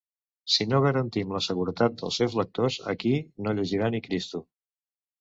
[0.53, 3.15] Si no garantim la seguretat dels seus lectors, aquí
[3.45, 4.47] no llegirà ni Cristo.